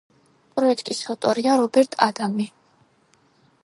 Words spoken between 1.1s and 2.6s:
ავტორია რობერტ ადამი.